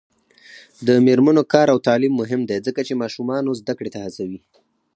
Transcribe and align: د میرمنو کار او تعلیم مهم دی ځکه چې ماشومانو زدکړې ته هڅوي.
د 0.87 0.89
میرمنو 1.05 1.43
کار 1.53 1.67
او 1.73 1.77
تعلیم 1.87 2.13
مهم 2.21 2.41
دی 2.49 2.57
ځکه 2.67 2.81
چې 2.87 2.99
ماشومانو 3.01 3.57
زدکړې 3.61 3.89
ته 3.93 3.99
هڅوي. 4.05 4.39